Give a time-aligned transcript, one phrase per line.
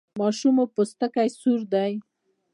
[0.19, 1.93] ماشوم مو پوستکی سور دی؟